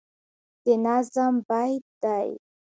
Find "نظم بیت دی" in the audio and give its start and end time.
0.83-2.29